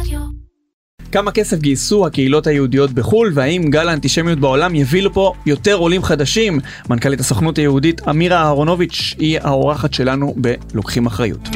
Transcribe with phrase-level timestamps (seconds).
[0.00, 0.20] רדיו.
[1.12, 6.58] כמה כסף גייסו הקהילות היהודיות בחו"ל, והאם גל האנטישמיות בעולם יביא לפה יותר עולים חדשים?
[6.90, 11.48] מנכ"לית הסוכנות היהודית אמירה אהרונוביץ' היא האורחת שלנו ב"לוקחים אחריות".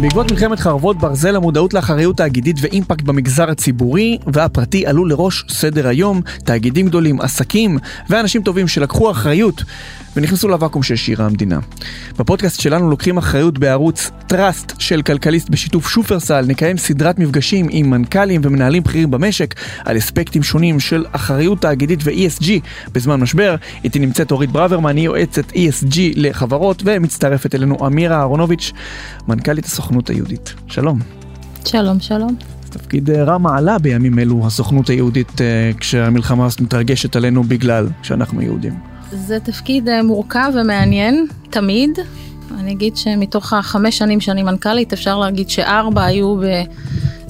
[0.00, 6.20] בעקבות מלחמת חרבות ברזל המודעות לאחריות תאגידית ואימפקט במגזר הציבורי והפרטי עלו לראש סדר היום
[6.44, 7.78] תאגידים גדולים, עסקים
[8.08, 9.62] ואנשים טובים שלקחו אחריות
[10.18, 11.58] ונכנסו לוואקום שהשאירה המדינה.
[12.18, 18.40] בפודקאסט שלנו לוקחים אחריות בערוץ טראסט של כלכליסט בשיתוף שופרסל, נקיים סדרת מפגשים עם מנכ"לים
[18.44, 19.54] ומנהלים בכירים במשק
[19.84, 22.46] על אספקטים שונים של אחריות תאגידית ו-ESG
[22.92, 23.56] בזמן משבר.
[23.84, 28.72] איתי נמצאת אורית ברוורמן, היא יועצת ESG לחברות ומצטרפת אלינו אמירה אהרונוביץ',
[29.28, 30.54] מנכ"לית הסוכנות היהודית.
[30.66, 30.98] שלום.
[31.64, 32.36] שלום, שלום.
[32.70, 38.42] תפקיד אה, רם מעלה בימים אלו הסוכנות היהודית אה, כשהמלחמה הזאת מתרגשת עלינו בגלל שאנחנו
[38.42, 38.97] יהודים.
[39.12, 41.98] זה תפקיד אה, מורכב ומעניין, תמיד.
[42.58, 46.62] אני אגיד שמתוך החמש שנים שאני מנכ"לית, אפשר להגיד שארבע היו ב,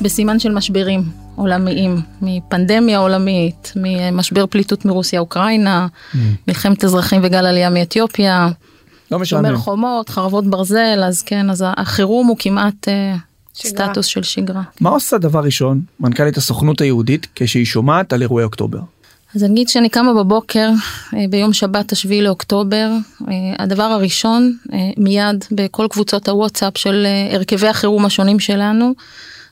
[0.01, 1.03] בסימן של משברים
[1.37, 6.17] עולמיים, מפנדמיה עולמית, ממשבר פליטות מרוסיה-אוקראינה, mm.
[6.49, 8.49] מלחמת אזרחים וגל עלייה מאתיופיה,
[9.11, 9.45] לא משעמם.
[9.45, 13.17] שומר חומות, חרבות ברזל, אז כן, אז החירום הוא כמעט אה,
[13.55, 14.63] סטטוס של שגרה.
[14.81, 18.79] מה עושה דבר ראשון מנכ"לית הסוכנות היהודית כשהיא שומעת על אירועי אוקטובר?
[19.35, 20.71] אז אני אגיד שאני קמה בבוקר
[21.15, 22.91] אה, ביום שבת השביעי לאוקטובר,
[23.29, 28.95] אה, הדבר הראשון אה, מיד בכל קבוצות הוואטסאפ של הרכבי החירום השונים שלנו,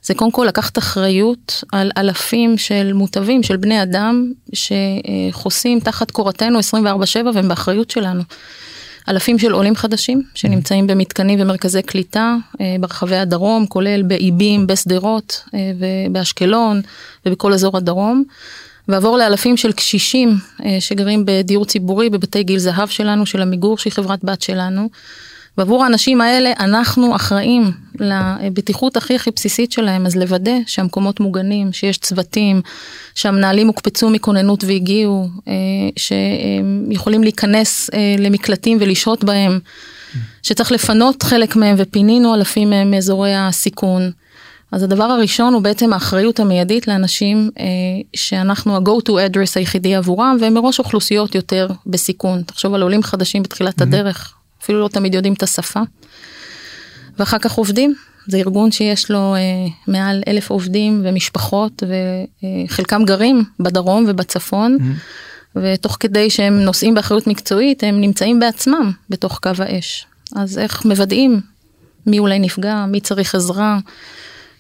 [0.03, 6.59] זה קודם כל לקחת אחריות על אלפים של מוטבים, של בני אדם, שחוסים תחת קורתנו
[6.59, 8.23] 24/7 והם באחריות שלנו.
[9.09, 12.37] אלפים של עולים חדשים שנמצאים במתקנים ומרכזי קליטה
[12.81, 15.45] ברחבי הדרום, כולל באיבים, בשדרות
[15.79, 16.81] ובאשקלון
[17.27, 18.25] ובכל אזור הדרום.
[18.89, 23.93] ועבור לאלפים של קשישים אה, שגרים בדיור ציבורי בבתי גיל זהב שלנו, של עמיגור שהיא
[23.93, 24.89] חברת בת שלנו.
[25.59, 27.71] ועבור האנשים האלה אנחנו אחראים
[28.01, 32.63] לבטיחות הכי הכי בסיסית שלהם, אז לוודא שהמקומות מוגנים, שיש צוותים,
[33.15, 35.53] שהמנהלים הוקפצו מכוננות והגיעו, אה,
[35.97, 39.59] שהם יכולים להיכנס אה, למקלטים ולשהות בהם,
[40.43, 44.11] שצריך לפנות חלק מהם ופינינו אלפים מהם מאזורי הסיכון.
[44.77, 47.65] אז הדבר הראשון הוא בעצם האחריות המיידית לאנשים אה,
[48.17, 52.43] שאנחנו ה-go to address היחידי עבורם והם מראש אוכלוסיות יותר בסיכון.
[52.43, 53.83] תחשוב על עולים חדשים בתחילת mm-hmm.
[53.83, 55.81] הדרך, אפילו לא תמיד יודעים את השפה.
[57.19, 57.95] ואחר כך עובדים,
[58.27, 59.41] זה ארגון שיש לו אה,
[59.89, 61.83] מעל אלף עובדים ומשפחות
[62.69, 64.77] וחלקם גרים בדרום ובצפון.
[64.81, 65.59] Mm-hmm.
[65.63, 70.07] ותוך כדי שהם נושאים באחריות מקצועית הם נמצאים בעצמם בתוך קו האש.
[70.35, 71.41] אז איך מוודאים
[72.07, 73.79] מי אולי נפגע, מי צריך עזרה.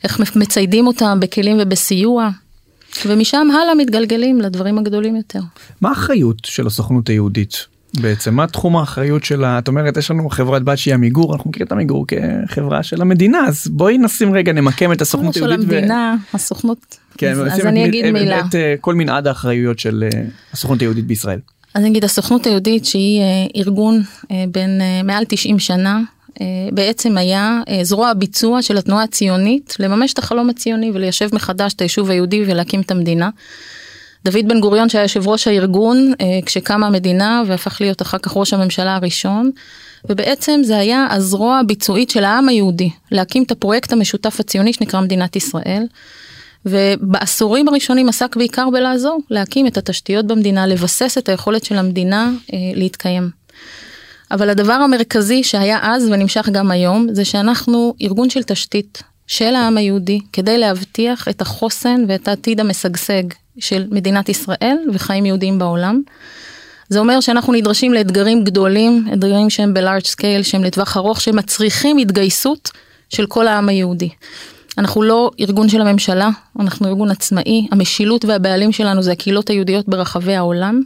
[0.04, 2.30] איך מציידים אותם בכלים ובסיוע.
[3.06, 5.40] ומשם הלאה מתגלגלים לדברים הגדולים יותר.
[5.80, 7.66] מה האחריות של הסוכנות היהודית
[8.00, 8.34] בעצם?
[8.34, 9.58] מה תחום האחריות שלה?
[9.58, 13.46] את אומרת יש לנו חברת בת שהיא עמיגור, אנחנו מכירים את עמיגור כחברה של המדינה,
[13.46, 15.60] אז בואי נשים רגע נמקם את הסוכנות היהודית.
[15.60, 16.36] של המדינה, ו...
[16.36, 18.40] הסוכנות, כן, אז, אז אני אגיד את, מילה.
[18.40, 21.38] את, את כל מנעד האחריויות של אה, הסוכנות היהודית בישראל.
[21.74, 23.26] אז אני אגיד הסוכנות היהודית שהיא אה,
[23.56, 26.02] ארגון אה, בין מעל 90 שנה אה,
[26.72, 31.80] בעצם היה אה, זרוע הביצוע של התנועה הציונית לממש את החלום הציוני וליישב מחדש את
[31.80, 33.30] היישוב היהודי ולהקים את המדינה.
[34.24, 38.52] דוד בן גוריון שהיה יושב ראש הארגון אה, כשקמה המדינה והפך להיות אחר כך ראש
[38.52, 39.50] הממשלה הראשון.
[40.08, 45.36] ובעצם זה היה הזרוע הביצועית של העם היהודי להקים את הפרויקט המשותף הציוני שנקרא מדינת
[45.36, 45.86] ישראל.
[46.66, 52.58] ובעשורים הראשונים עסק בעיקר בלעזור להקים את התשתיות במדינה, לבסס את היכולת של המדינה אה,
[52.74, 53.30] להתקיים.
[54.30, 59.76] אבל הדבר המרכזי שהיה אז ונמשך גם היום, זה שאנחנו ארגון של תשתית של העם
[59.76, 63.22] היהודי, כדי להבטיח את החוסן ואת העתיד המשגשג
[63.58, 66.02] של מדינת ישראל וחיים יהודיים בעולם.
[66.88, 72.70] זה אומר שאנחנו נדרשים לאתגרים גדולים, אתגרים שהם ב-large scale, שהם לטווח ארוך, שמצריכים התגייסות
[73.08, 74.08] של כל העם היהודי.
[74.78, 76.28] אנחנו לא ארגון של הממשלה,
[76.60, 80.82] אנחנו ארגון עצמאי, המשילות והבעלים שלנו זה הקהילות היהודיות ברחבי העולם.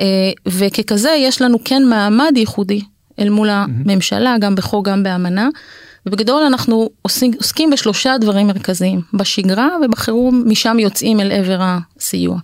[0.00, 0.04] אה,
[0.46, 2.80] וככזה יש לנו כן מעמד ייחודי
[3.18, 5.48] אל מול הממשלה, גם בחוק, גם באמנה.
[6.06, 12.38] ובגדול אנחנו עוסקים, עוסקים בשלושה דברים מרכזיים, בשגרה ובחירום, משם יוצאים אל עבר הסיוע.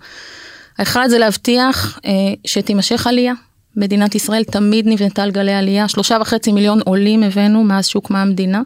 [0.78, 2.10] האחד זה להבטיח אה,
[2.46, 3.32] שתימשך עלייה.
[3.76, 8.62] מדינת ישראל תמיד נבנתה על גלי עלייה, שלושה וחצי מיליון עולים הבאנו מאז שהוקמה המדינה.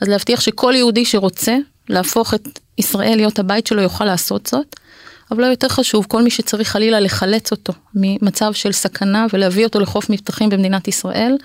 [0.00, 1.56] אז להבטיח שכל יהודי שרוצה
[1.88, 4.76] להפוך את ישראל להיות הבית שלו יוכל לעשות זאת.
[5.30, 9.80] אבל לא יותר חשוב, כל מי שצריך חלילה לחלץ אותו ממצב של סכנה ולהביא אותו
[9.80, 11.36] לחוף מבטחים במדינת ישראל,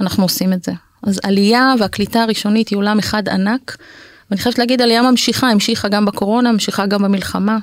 [0.00, 0.72] אנחנו עושים את זה.
[1.02, 3.76] אז עלייה והקליטה הראשונית היא עולם אחד ענק,
[4.30, 7.58] ואני חייבת להגיד עלייה ממשיכה, המשיכה גם בקורונה, המשיכה גם במלחמה.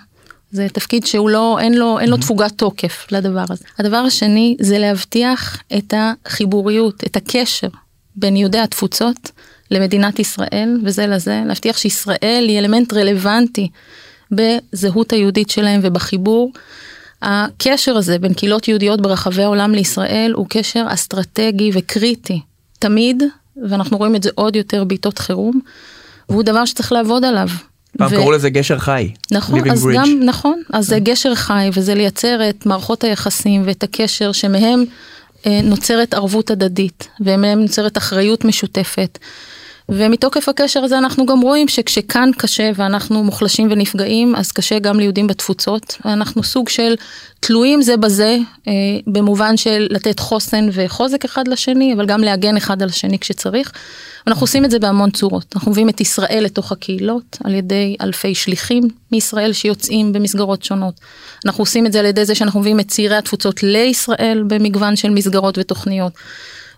[0.52, 3.66] זה תפקיד שהוא לא, אין לו, אין לו תפוגת תוקף לדבר הזה.
[3.80, 7.68] הדבר השני זה להבטיח את החיבוריות, את הקשר
[8.16, 9.32] בין יהודי התפוצות
[9.72, 13.70] למדינת ישראל וזה לזה, להבטיח שישראל היא אלמנט רלוונטי
[14.32, 16.52] בזהות היהודית שלהם ובחיבור.
[17.22, 22.42] הקשר הזה בין קהילות יהודיות ברחבי העולם לישראל הוא קשר אסטרטגי וקריטי,
[22.80, 23.24] תמיד,
[23.70, 25.60] ואנחנו רואים את זה עוד יותר בעיתות חירום,
[26.30, 27.48] והוא דבר שצריך לעבוד עליו.
[27.98, 28.16] פעם ו...
[28.16, 29.12] קראו לזה גשר חי.
[29.32, 29.94] נכון, אז bridge.
[29.94, 34.86] גם, נכון, אז זה גשר חי וזה לייצר את מערכות היחסים ואת הקשר שמהם
[35.46, 39.18] אה, נוצרת ערבות הדדית ומהם נוצרת אחריות משותפת.
[39.92, 45.28] ומתוקף הקשר הזה אנחנו גם רואים שכשכאן קשה ואנחנו מוחלשים ונפגעים, אז קשה גם ליהודים
[45.28, 45.98] בתפוצות.
[46.06, 46.96] אנחנו סוג של
[47.40, 48.38] תלויים זה בזה,
[48.68, 48.74] אה,
[49.08, 53.72] במובן של לתת חוסן וחוזק אחד לשני, אבל גם להגן אחד על השני כשצריך.
[54.28, 55.46] אנחנו עושים את זה בהמון צורות.
[55.56, 60.94] אנחנו מביאים את ישראל לתוך הקהילות על ידי אלפי שליחים מישראל שיוצאים במסגרות שונות.
[61.46, 65.10] אנחנו עושים את זה על ידי זה שאנחנו מביאים את צעירי התפוצות לישראל במגוון של
[65.10, 66.14] מסגרות ותוכניות.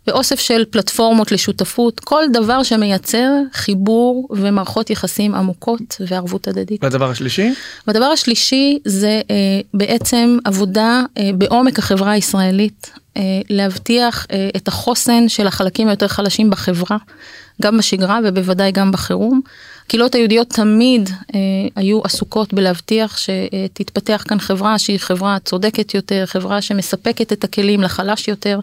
[0.07, 6.83] ואוסף של פלטפורמות לשותפות, כל דבר שמייצר חיבור ומערכות יחסים עמוקות וערבות הדדית.
[6.83, 7.53] והדבר השלישי?
[7.87, 9.35] והדבר השלישי זה אה,
[9.73, 16.49] בעצם עבודה אה, בעומק החברה הישראלית, אה, להבטיח אה, את החוסן של החלקים היותר חלשים
[16.49, 16.97] בחברה,
[17.61, 19.41] גם בשגרה ובוודאי גם בחירום.
[19.85, 21.39] הקהילות היהודיות תמיד אה,
[21.75, 28.27] היו עסוקות בלהבטיח שתתפתח כאן חברה שהיא חברה צודקת יותר, חברה שמספקת את הכלים לחלש
[28.27, 28.59] יותר.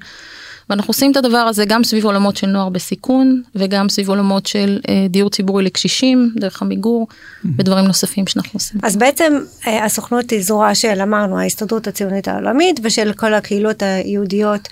[0.70, 4.81] ואנחנו עושים את הדבר הזה גם סביב עולמות של נוער בסיכון וגם סביב עולמות של
[4.88, 7.49] אה, דיור ציבורי לקשישים דרך עמיגור mm-hmm.
[7.59, 8.81] ודברים נוספים שאנחנו עושים.
[8.82, 14.69] אז בעצם אה, הסוכנות היא זרוע של אמרנו ההסתדרות הציונית העולמית ושל כל הקהילות היהודיות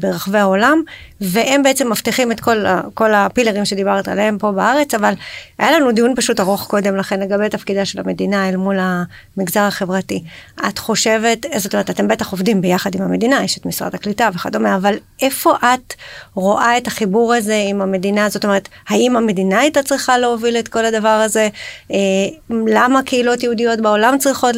[0.00, 0.82] ברחבי העולם
[1.20, 5.12] והם בעצם מבטיחים את כל, כל הפילרים שדיברת עליהם פה בארץ אבל
[5.58, 10.22] היה לנו דיון פשוט ארוך קודם לכן לגבי תפקידה של המדינה אל מול המגזר החברתי.
[10.68, 14.76] את חושבת, זאת אומרת אתם בטח עובדים ביחד עם המדינה יש את משרד הקליטה וכדומה
[14.76, 15.94] אבל איפה את
[16.34, 18.28] רואה את החיבור הזה עם המדינה?
[18.28, 21.48] זאת אומרת, האם המדינה הייתה צריכה להוביל את כל הדבר הזה?
[21.92, 21.96] אה,
[22.50, 24.54] למה קהילות יהודיות בעולם צריכות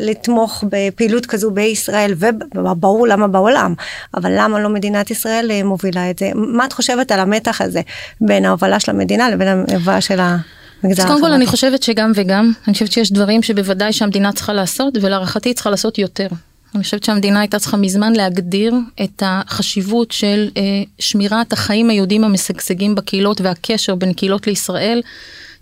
[0.00, 2.14] לתמוך בפעילות כזו בישראל,
[2.54, 3.74] וברור למה בעולם,
[4.14, 6.30] אבל למה לא מדינת ישראל אה, מובילה את זה?
[6.34, 7.80] מה את חושבת על המתח הזה
[8.20, 10.36] בין ההובלה של המדינה לבין ההובלה של ה...
[10.82, 14.94] אז קודם כל אני חושבת שגם וגם, אני חושבת שיש דברים שבוודאי שהמדינה צריכה לעשות
[15.02, 16.26] ולהערכתי היא צריכה לעשות יותר.
[16.74, 18.74] אני חושבת שהמדינה הייתה צריכה מזמן להגדיר
[19.04, 20.62] את החשיבות של אה,
[20.98, 25.02] שמירת החיים היהודים המשגשגים בקהילות והקשר בין קהילות לישראל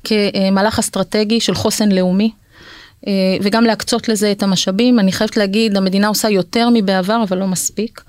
[0.05, 2.31] כמהלך אסטרטגי של חוסן לאומי.
[3.07, 3.13] אה,
[3.43, 4.99] וגם להקצות לזה את המשאבים.
[4.99, 8.01] אני חייבת להגיד, המדינה עושה יותר מבעבר, אבל לא מספיק.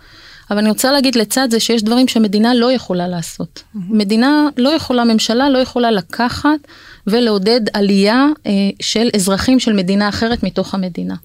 [0.51, 3.63] אבל אני רוצה להגיד לצד זה שיש דברים שמדינה לא יכולה לעשות.
[3.63, 3.79] Mm-hmm.
[3.89, 6.59] מדינה לא יכולה, ממשלה לא יכולה לקחת
[7.07, 8.51] ולעודד עלייה אה,
[8.81, 11.15] של אזרחים של מדינה אחרת מתוך המדינה.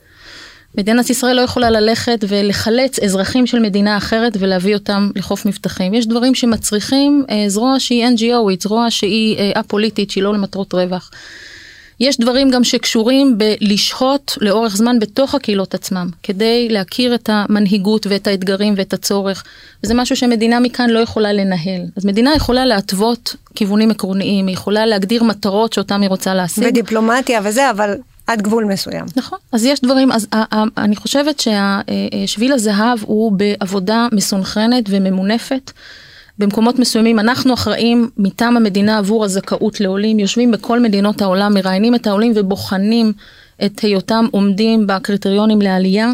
[0.79, 5.95] מדינת ישראל לא יכולה ללכת ולחלץ אזרחים של מדינה אחרת ולהביא אותם לחוף מבטחים.
[5.95, 11.11] יש דברים שמצריכים אה, זרוע שהיא NGOית, זרוע שהיא אה, א-פוליטית, שהיא לא למטרות רווח.
[12.01, 18.27] יש דברים גם שקשורים בלשהות לאורך זמן בתוך הקהילות עצמם, כדי להכיר את המנהיגות ואת
[18.27, 19.45] האתגרים ואת הצורך.
[19.85, 21.83] וזה משהו שמדינה מכאן לא יכולה לנהל.
[21.97, 26.65] אז מדינה יכולה להתוות כיוונים עקרוניים, היא יכולה להגדיר מטרות שאותם היא רוצה להשיג.
[26.67, 27.95] ודיפלומטיה וזה, אבל
[28.27, 29.05] עד גבול מסוים.
[29.17, 30.27] נכון, אז יש דברים, אז
[30.77, 35.71] אני חושבת שהשביל הזהב הוא בעבודה מסונכרנת וממונפת.
[36.41, 42.07] במקומות מסוימים אנחנו אחראים מטעם המדינה עבור הזכאות לעולים, יושבים בכל מדינות העולם, מראיינים את
[42.07, 43.13] העולים ובוחנים
[43.65, 46.13] את היותם עומדים בקריטריונים לעלייה.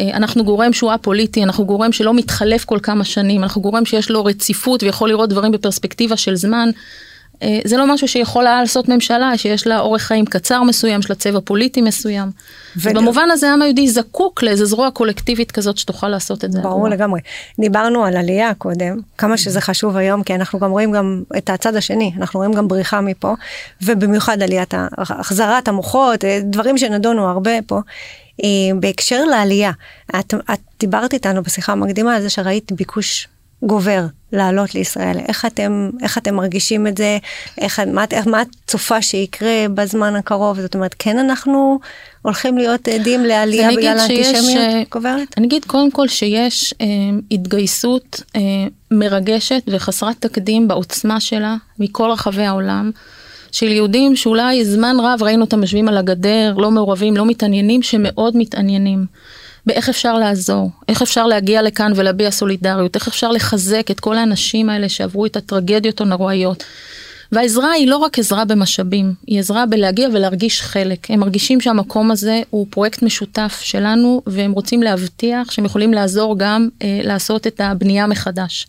[0.00, 4.10] אה, אנחנו גורם שהוא א-פוליטי, אנחנו גורם שלא מתחלף כל כמה שנים, אנחנו גורם שיש
[4.10, 6.70] לו רציפות ויכול לראות דברים בפרספקטיבה של זמן.
[7.44, 11.16] אה, זה לא משהו שיכולה לעשות ממשלה שיש לה אורך חיים קצר מסוים, יש לה
[11.16, 12.30] צבע פוליטי מסוים.
[12.76, 12.94] ו...
[12.94, 16.60] במובן הזה העם היהודי זקוק לאיזה זרוע קולקטיבית כזאת שתוכל לעשות את זה.
[16.60, 17.20] ברור לגמרי.
[17.60, 21.76] דיברנו על עלייה קודם, כמה שזה חשוב היום, כי אנחנו גם רואים גם את הצד
[21.76, 23.34] השני, אנחנו רואים גם בריחה מפה,
[23.82, 27.80] ובמיוחד עליית החזרת המוחות, אה, דברים שנדונו הרבה פה.
[28.44, 28.48] אה,
[28.80, 29.72] בהקשר לעלייה,
[30.18, 33.28] את, את דיברת איתנו בשיחה המקדימה על זה שראית ביקוש
[33.66, 35.18] גובר לעלות לישראל?
[35.28, 37.18] איך אתם, איך אתם מרגישים את זה?
[37.58, 40.60] איך, מה, איך, מה את צופה שיקרה בזמן הקרוב?
[40.60, 41.78] זאת אומרת, כן אנחנו
[42.22, 45.28] הולכים להיות עדים לעלייה בגלל האנטישמיות אה, גוברת?
[45.36, 46.86] אני אגיד קודם כל שיש אה,
[47.30, 48.40] התגייסות אה,
[48.90, 52.90] מרגשת וחסרת תקדים בעוצמה שלה מכל רחבי העולם.
[53.52, 58.36] של יהודים שאולי זמן רב ראינו אותם יושבים על הגדר, לא מעורבים, לא מתעניינים, שמאוד
[58.36, 59.06] מתעניינים.
[59.66, 64.70] באיך אפשר לעזור, איך אפשר להגיע לכאן ולהביע סולידריות, איך אפשר לחזק את כל האנשים
[64.70, 66.64] האלה שעברו את הטרגדיות הנוראיות.
[67.32, 71.10] והעזרה היא לא רק עזרה במשאבים, היא עזרה בלהגיע ולהרגיש חלק.
[71.10, 76.68] הם מרגישים שהמקום הזה הוא פרויקט משותף שלנו, והם רוצים להבטיח שהם יכולים לעזור גם
[76.82, 78.66] אה, לעשות את הבנייה מחדש.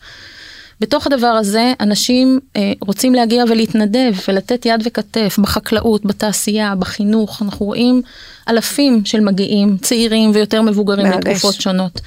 [0.79, 7.65] בתוך הדבר הזה אנשים אה, רוצים להגיע ולהתנדב ולתת יד וכתף בחקלאות, בתעשייה, בחינוך, אנחנו
[7.65, 8.01] רואים
[8.49, 11.27] אלפים של מגיעים, צעירים ויותר מבוגרים מרגש.
[11.27, 12.01] בתקופות שונות.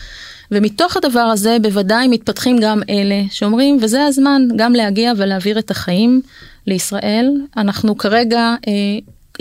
[0.51, 6.21] ומתוך הדבר הזה בוודאי מתפתחים גם אלה שאומרים וזה הזמן גם להגיע ולהעביר את החיים
[6.67, 7.31] לישראל.
[7.57, 8.73] אנחנו כרגע אה,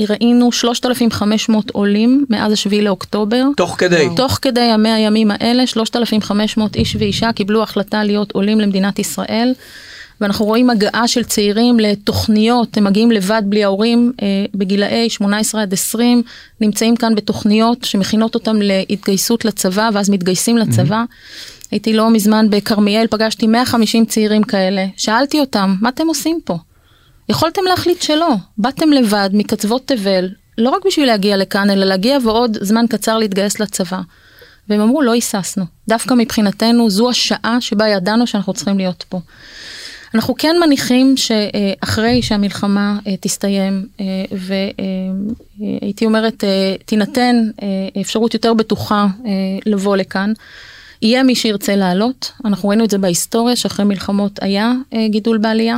[0.05, 3.43] ראינו 3,500 עולים מאז השביעי לאוקטובר.
[3.57, 4.07] תוך כדי.
[4.15, 9.53] תוך כדי המאה הימים האלה 3,500 איש ואישה קיבלו החלטה להיות עולים למדינת ישראל.
[10.21, 15.73] ואנחנו רואים הגעה של צעירים לתוכניות, הם מגיעים לבד בלי ההורים אה, בגילאי 18 עד
[15.73, 16.23] 20,
[16.61, 21.03] נמצאים כאן בתוכניות שמכינות אותם להתגייסות לצבא ואז מתגייסים לצבא.
[21.71, 26.57] הייתי לא מזמן בכרמיאל, פגשתי 150 צעירים כאלה, שאלתי אותם, מה אתם עושים פה?
[27.29, 32.57] יכולתם להחליט שלא, באתם לבד מקצוות תבל, לא רק בשביל להגיע לכאן, אלא להגיע ועוד
[32.61, 33.99] זמן קצר להתגייס לצבא.
[34.69, 35.65] והם אמרו, לא היססנו.
[35.87, 39.19] דווקא מבחינתנו, זו השעה שבה ידענו שאנחנו צריכים להיות פה.
[40.15, 47.35] אנחנו כן מניחים שאחרי שהמלחמה אה, תסתיים אה, והייתי אומרת אה, תינתן
[48.01, 49.07] אפשרות יותר בטוחה
[49.65, 50.33] לבוא לכאן,
[51.01, 54.73] יהיה מי שירצה לעלות, אנחנו ראינו את זה בהיסטוריה שאחרי מלחמות היה
[55.09, 55.77] גידול בעלייה.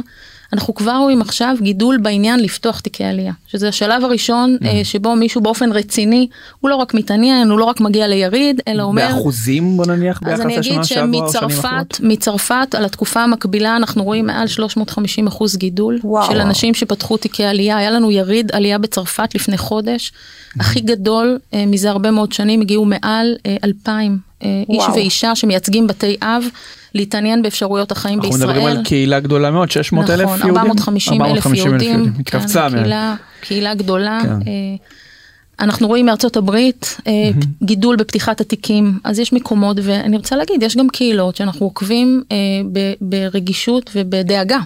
[0.53, 4.65] אנחנו כבר רואים עכשיו גידול בעניין לפתוח תיקי עלייה, שזה השלב הראשון mm.
[4.83, 6.27] שבו מישהו באופן רציני,
[6.59, 9.07] הוא לא רק מתעניין, הוא לא רק מגיע ליריד, אלא אומר...
[9.07, 11.99] באחוזים בוא נניח ביחס לשנה שעברה או שנים אחרות?
[12.03, 16.31] מצרפת, על התקופה המקבילה אנחנו רואים מעל 350 אחוז גידול וואו.
[16.31, 20.59] של אנשים שפתחו תיקי עלייה, היה לנו יריד עלייה בצרפת לפני חודש, mm.
[20.59, 26.17] הכי גדול אה, מזה הרבה מאוד שנים, הגיעו מעל 2,000 אה, איש ואישה שמייצגים בתי
[26.21, 26.43] אב.
[26.93, 28.49] להתעניין באפשרויות החיים אנחנו בישראל.
[28.49, 30.57] אנחנו מדברים על קהילה גדולה מאוד, 600 נכון, אלף יהודים.
[30.57, 32.13] 450 אלף יהודים.
[32.19, 32.67] התכווצה.
[32.69, 34.19] כן, קהילה, קהילה גדולה.
[34.23, 34.29] כן.
[34.29, 34.75] אה,
[35.59, 37.45] אנחנו רואים מארצות הברית mm-hmm.
[37.63, 42.37] גידול בפתיחת התיקים, אז יש מקומות, ואני רוצה להגיד, יש גם קהילות שאנחנו עוקבים אה,
[43.01, 44.59] ברגישות ובדאגה.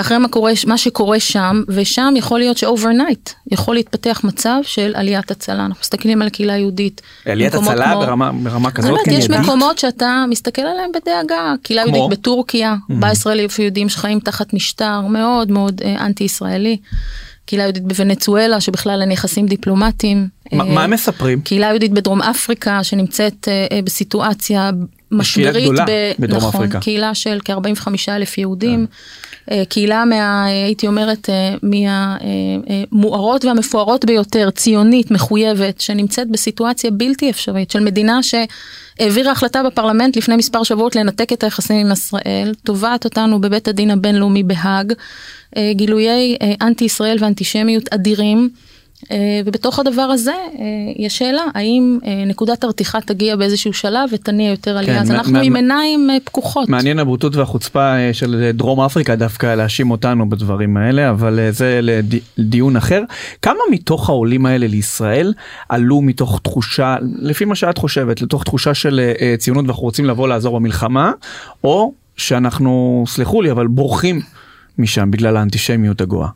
[0.00, 4.92] אחרי מה, קורה, מה שקורה שם, ושם יכול להיות ש overnight יכול להתפתח מצב של
[4.94, 5.64] עליית הצלה.
[5.64, 7.02] אנחנו מסתכלים על קהילה יהודית.
[7.26, 8.90] עליית הצלה כמו, ברמה, ברמה כזאת?
[8.90, 11.54] באמת, יש מקומות שאתה מסתכל עליהם בדאגה.
[11.62, 11.96] קהילה כמו?
[11.96, 12.94] יהודית בטורקיה, mm-hmm.
[12.94, 16.76] 14 אלף יהודים שחיים תחת משטר מאוד מאוד אה, אנטי ישראלי.
[17.46, 20.28] קהילה יהודית בוונצואלה שבכלל אין יחסים דיפלומטיים.
[20.52, 21.40] ما, אה, מה הם מספרים?
[21.40, 24.70] קהילה יהודית בדרום אפריקה שנמצאת אה, אה בסיטואציה
[25.10, 25.52] משברית.
[25.52, 25.90] קהילה גדולה ב...
[26.18, 26.80] בדרום נכון, אפריקה.
[26.80, 28.86] קהילה של כ-45 אלף יהודים.
[29.50, 29.62] אה.
[29.68, 31.28] קהילה מה, הייתי אומרת,
[31.62, 40.36] מהמוארות והמפוארות ביותר, ציונית, מחויבת, שנמצאת בסיטואציה בלתי אפשרית של מדינה שהעבירה החלטה בפרלמנט לפני
[40.36, 44.92] מספר שבועות לנתק את היחסים עם ישראל, תובעת אותנו בבית הדין הבינלאומי בהאג,
[45.70, 48.50] גילויי אנטי ישראל ואנטישמיות אדירים.
[49.10, 50.64] אה, ובתוך הדבר הזה אה,
[50.96, 55.38] יש שאלה, האם אה, נקודת הרתיחה תגיע באיזשהו שלב ותניע יותר עלייה, כן, אז אנחנו
[55.38, 56.68] עם עיניים פקוחות.
[56.68, 61.80] מעניין הבוטות והחוצפה של דרום אפריקה דווקא להאשים אותנו בדברים האלה, אבל זה
[62.38, 63.02] לדיון אחר.
[63.42, 65.32] כמה מתוך העולים האלה לישראל
[65.68, 70.58] עלו מתוך תחושה, לפי מה שאת חושבת, לתוך תחושה של ציונות ואנחנו רוצים לבוא לעזור
[70.58, 71.12] במלחמה,
[71.64, 74.20] או שאנחנו, סלחו לי, אבל בורחים
[74.78, 76.28] משם בגלל האנטישמיות הגואה.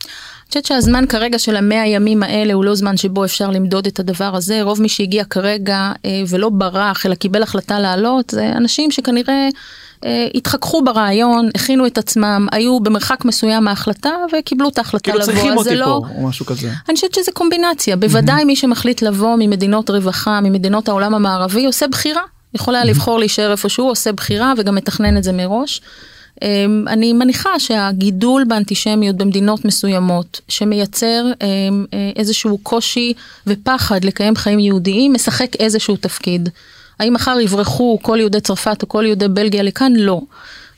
[0.51, 4.37] חושבת שהזמן כרגע של המאה הימים האלה הוא לא זמן שבו אפשר למדוד את הדבר
[4.37, 4.63] הזה.
[4.63, 9.49] רוב מי שהגיע כרגע אה, ולא ברח, אלא קיבל החלטה לעלות, זה אנשים שכנראה
[10.05, 15.33] אה, התחככו ברעיון, הכינו את עצמם, היו במרחק מסוים מההחלטה וקיבלו את ההחלטה כאילו לבוא.
[15.33, 16.03] כאילו צריכים אותי לא...
[16.09, 16.71] פה, או משהו כזה.
[16.89, 17.97] אני חושבת שזה קומבינציה.
[17.97, 22.23] בוודאי מי שמחליט לבוא ממדינות רווחה, ממדינות העולם המערבי, עושה בחירה.
[22.55, 25.81] יכול היה לבחור להישאר איפה שהוא, עושה בחירה וגם מתכנן את זה מראש.
[26.43, 33.13] אמ, אני מניחה שהגידול באנטישמיות במדינות מסוימות, שמייצר אמ, אה, איזשהו קושי
[33.47, 36.49] ופחד לקיים חיים יהודיים, משחק איזשהו תפקיד.
[37.01, 39.93] האם מחר יברחו כל יהודי צרפת או כל יהודי בלגיה לכאן?
[39.97, 40.21] לא.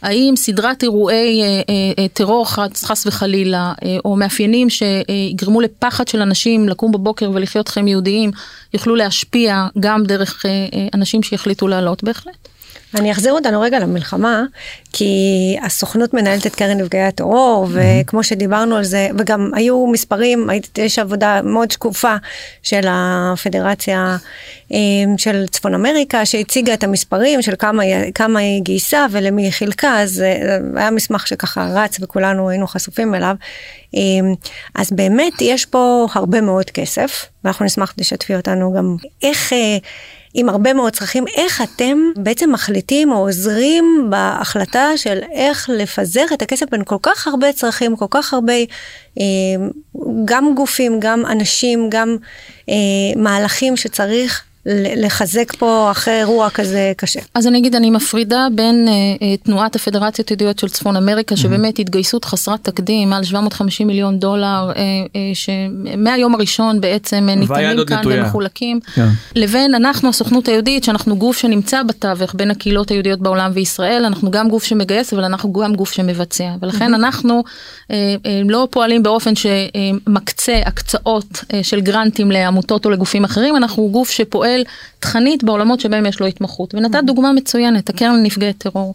[0.03, 1.63] האם סדרת אירועי אה,
[1.99, 3.73] אה, טרור חס, וחלילה,
[4.05, 8.31] או מאפיינים שיגרמו לפחד של אנשים לקום בבוקר ולחיות חיים יהודיים,
[8.75, 10.45] יוכלו להשפיע גם דרך
[10.95, 12.05] אנשים שיחליטו לעלות?
[12.05, 12.52] בהחלט.
[12.95, 14.43] אני אחזיר אותנו רגע למלחמה,
[14.93, 20.99] כי הסוכנות מנהלת את קרן נפגעי הטרור, וכמו שדיברנו על זה, וגם היו מספרים, יש
[20.99, 22.17] עבודה מאוד שקופה
[22.63, 24.17] של הפדרציה
[24.73, 24.79] אה,
[25.19, 27.83] של צפון אמריקה, שהציגה את המספרים של כמה,
[28.15, 33.15] כמה היא גייסה ולמי היא חילקה, אז אה, היה מסמך שככה רץ וכולנו היינו חשופים
[33.15, 33.37] אליו.
[33.95, 34.01] אה,
[34.75, 39.53] אז באמת יש פה הרבה מאוד כסף, ואנחנו נשמח שתשתפי אותנו גם איך...
[40.35, 46.43] עם הרבה מאוד צרכים, איך אתם בעצם מחליטים או עוזרים בהחלטה של איך לפזר את
[46.43, 48.53] הכסף בין כל כך הרבה צרכים, כל כך הרבה,
[49.21, 49.25] אה,
[50.25, 52.17] גם גופים, גם אנשים, גם
[52.69, 52.75] אה,
[53.17, 57.21] מהלכים שצריך לחזק פה אחרי אירוע כזה קשה.
[57.35, 58.93] אז אני אגיד, אני מפרידה בין אה,
[59.23, 64.71] אה, תנועת הפדרציות היהודיות של צפון אמריקה, שבאמת התגייסות חסרת תקדים, מעל 750 מיליון דולר,
[64.77, 64.83] אה,
[65.17, 68.23] אה, שמהיום הראשון בעצם אה, ניתנים כאן נטויה.
[68.23, 69.09] ומחולקים, כן.
[69.35, 74.49] לבין אנחנו, הסוכנות היהודית, שאנחנו גוף שנמצא בתווך בין הקהילות היהודיות בעולם וישראל, אנחנו גם
[74.49, 76.51] גוף שמגייס, אבל אנחנו גם גוף שמבצע.
[76.63, 77.45] ולכן אנחנו
[77.91, 83.89] אה, אה, לא פועלים באופן שמקצה הקצאות אה, של גרנטים לעמותות או לגופים אחרים, אנחנו
[83.91, 84.52] גוף שפועל
[85.01, 86.75] תכנית בעולמות שבהם יש לו התמחות.
[86.75, 88.95] ונתת דוגמה מצוינת, הקרן לנפגעי טרור.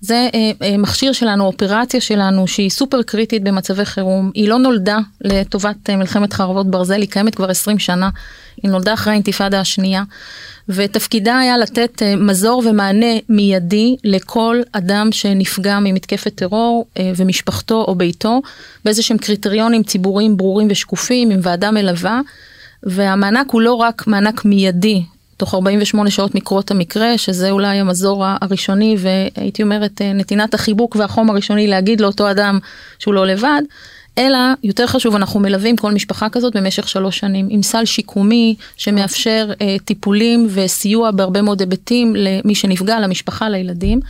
[0.00, 4.30] זה אה, אה, מכשיר שלנו, אופרציה שלנו, שהיא סופר קריטית במצבי חירום.
[4.34, 8.10] היא לא נולדה לטובת אה, מלחמת חרבות ברזל, היא קיימת כבר 20 שנה.
[8.62, 10.02] היא נולדה אחרי האינתיפאדה השנייה.
[10.68, 17.94] ותפקידה היה לתת אה, מזור ומענה מיידי לכל אדם שנפגע ממתקפת טרור אה, ומשפחתו או
[17.94, 18.42] ביתו,
[18.84, 22.20] באיזה שהם קריטריונים ציבוריים ברורים ושקופים, עם ועדה מלווה.
[22.82, 25.02] והמענק הוא לא רק מענק מיידי
[25.36, 31.30] תוך 48 שעות מקרות המקרה, שזה אולי המזור הראשוני והייתי אומרת אה, נתינת החיבוק והחום
[31.30, 32.58] הראשוני להגיד לאותו אדם
[32.98, 33.62] שהוא לא לבד,
[34.18, 39.50] אלא יותר חשוב אנחנו מלווים כל משפחה כזאת במשך שלוש שנים עם סל שיקומי שמאפשר
[39.60, 44.00] אה, טיפולים וסיוע בהרבה מאוד היבטים למי שנפגע, למשפחה, לילדים.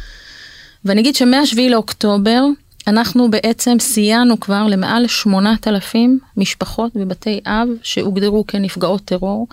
[0.85, 2.45] ואני אגיד שמ-7 לאוקטובר
[2.87, 9.47] אנחנו בעצם סייענו כבר למעל 8,000 משפחות בבתי אב שהוגדרו כנפגעות טרור.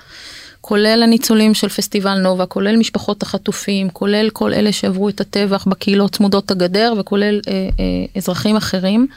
[0.62, 6.16] כולל הניצולים של פסטיבל נובה, כולל משפחות החטופים, כולל כל אלה שעברו את הטבח בקהילות
[6.16, 9.08] צמודות הגדר וכולל אה, אה, אזרחים אחרים.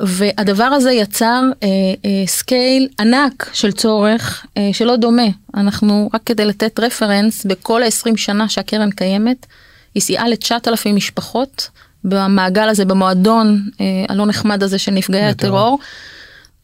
[0.00, 1.68] והדבר הזה יצר אה,
[2.04, 5.26] אה, scale ענק של צורך אה, שלא דומה.
[5.54, 9.46] אנחנו, רק כדי לתת reference, בכל ה-20 שנה שהקרן קיימת,
[9.94, 11.68] היא סייעה ל-9,000 משפחות
[12.04, 15.78] במעגל הזה, במועדון אה, הלא נחמד הזה של נפגעי הטרור.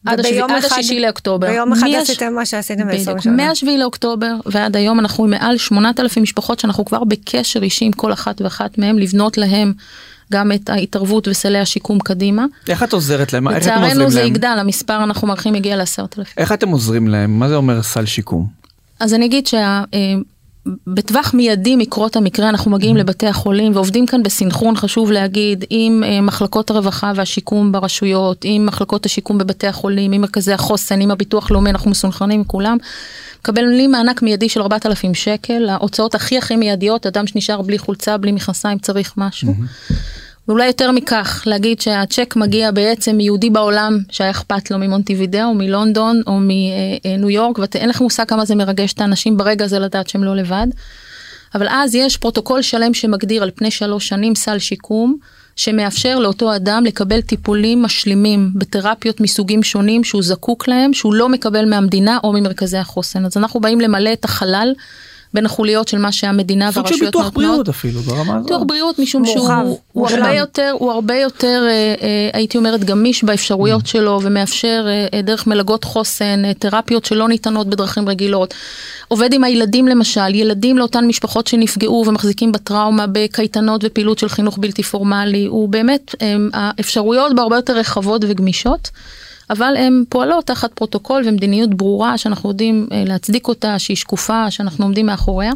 [0.05, 0.19] עד
[0.65, 1.47] השישי לאוקטובר.
[1.47, 3.47] ביום אחד עשיתם מה שעשיתם בעשרים שנה.
[3.47, 8.13] מהשביעי לאוקטובר ועד היום אנחנו עם מעל 8,000 משפחות שאנחנו כבר בקשר אישי עם כל
[8.13, 9.73] אחת ואחת מהם, לבנות להם
[10.31, 12.45] גם את ההתערבות וסלי השיקום קדימה.
[12.69, 13.47] איך את עוזרת להם?
[13.47, 13.91] איך אתם עוזרים להם?
[13.91, 16.33] לצערנו זה יגדל, המספר אנחנו מעריכים יגיע לעשרת אלפים.
[16.37, 17.39] איך אתם עוזרים להם?
[17.39, 18.47] מה זה אומר סל שיקום?
[18.99, 19.83] אז אני אגיד שה...
[20.67, 22.99] אה, בטווח מיידי מקרות המקרה אנחנו מגיעים mm-hmm.
[22.99, 29.05] לבתי החולים ועובדים כאן בסינכרון חשוב להגיד עם uh, מחלקות הרווחה והשיקום ברשויות, עם מחלקות
[29.05, 32.77] השיקום בבתי החולים, עם מרכזי החוסן, עם הביטוח לאומי, אנחנו מסונכרנים עם כולם.
[33.39, 38.31] מקבלים מענק מיידי של 4,000 שקל, ההוצאות הכי הכי מיידיות, אדם שנשאר בלי חולצה, בלי
[38.31, 39.49] מכנסיים, צריך משהו.
[39.49, 39.93] Mm-hmm.
[40.47, 46.21] ואולי יותר מכך, להגיד שהצ'ק מגיע בעצם מיהודי בעולם שהיה אכפת לו ממונטיבידאו, או מלונדון
[46.27, 50.23] או מניו יורק, ואין לך מושג כמה זה מרגש את האנשים ברגע הזה לדעת שהם
[50.23, 50.67] לא לבד.
[51.55, 55.17] אבל אז יש פרוטוקול שלם שמגדיר על פני שלוש שנים סל שיקום,
[55.55, 61.69] שמאפשר לאותו אדם לקבל טיפולים משלימים בתרפיות מסוגים שונים שהוא זקוק להם, שהוא לא מקבל
[61.69, 63.25] מהמדינה או ממרכזי החוסן.
[63.25, 64.73] אז אנחנו באים למלא את החלל
[65.37, 67.23] בין החוליות של מה שהמדינה והרשויות נותנות.
[67.23, 68.43] סוג של ביטוח בריאות אפילו ברמה הזאת.
[68.43, 69.49] ביטוח בריאות משום שהוא
[69.93, 73.87] הוא הרבה יותר, הוא הרבה יותר אה, אה, הייתי אומרת גמיש באפשרויות mm.
[73.87, 78.53] שלו ומאפשר אה, דרך מלגות חוסן, תרפיות שלא ניתנות בדרכים רגילות.
[79.07, 84.83] עובד עם הילדים למשל, ילדים לאותן משפחות שנפגעו ומחזיקים בטראומה בקייטנות ופעילות של חינוך בלתי
[84.83, 86.15] פורמלי, הוא באמת,
[86.53, 88.89] האפשרויות בהרבה יותר רחבות וגמישות.
[89.49, 94.85] אבל הן פועלות תחת פרוטוקול ומדיניות ברורה שאנחנו יודעים אה, להצדיק אותה, שהיא שקופה, שאנחנו
[94.85, 95.51] עומדים מאחוריה.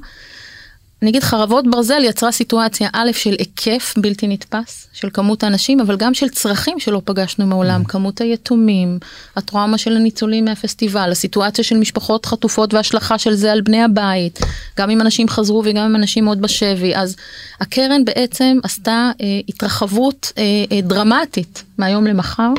[1.01, 5.95] אני אגיד חרבות ברזל יצרה סיטואציה א' של היקף בלתי נתפס של כמות האנשים אבל
[5.97, 7.87] גם של צרכים שלא פגשנו מעולם mm.
[7.87, 8.99] כמות היתומים
[9.35, 14.39] הטראומה של הניצולים מהפסטיבל הסיטואציה של משפחות חטופות והשלכה של זה על בני הבית
[14.77, 17.15] גם אם אנשים חזרו וגם אם אנשים עוד בשבי אז
[17.61, 22.49] הקרן בעצם עשתה אה, התרחבות אה, אה, דרמטית מהיום למחר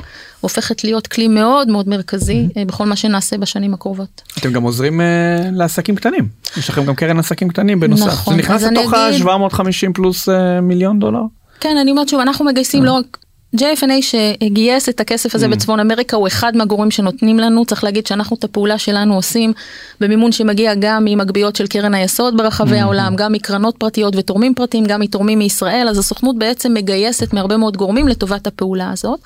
[0.41, 2.65] הופכת להיות כלי מאוד מאוד מרכזי mm-hmm.
[2.67, 4.23] בכל מה שנעשה בשנים הקרובות.
[4.39, 5.05] אתם גם עוזרים uh,
[5.53, 10.29] לעסקים קטנים יש לכם גם קרן עסקים קטנים בנוסף נכון, זה נכנס לתוך ה-750 פלוס
[10.29, 10.33] uh,
[10.63, 11.23] מיליון דולר.
[11.61, 13.19] כן אני אומרת שוב אנחנו מגייסים לא רק
[13.57, 15.49] JFNA שגייס את הכסף הזה mm.
[15.49, 19.53] בצפון אמריקה הוא אחד מהגורמים שנותנים לנו צריך להגיד שאנחנו את הפעולה שלנו עושים
[20.01, 22.83] במימון שמגיע גם ממגביות של קרן היסוד ברחבי mm.
[22.83, 27.77] העולם גם מקרנות פרטיות ותורמים פרטיים גם מתורמים מישראל אז הסוכנות בעצם מגייסת מהרבה מאוד
[27.77, 29.21] גורמים לטובת הפעולה הזאת.